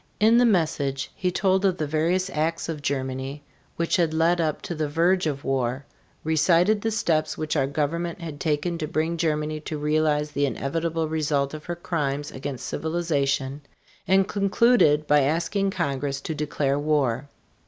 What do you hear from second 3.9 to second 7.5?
had led up to the verge of war, recited the steps